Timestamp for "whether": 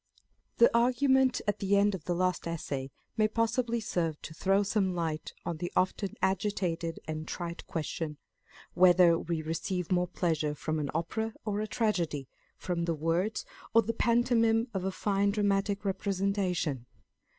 8.73-9.19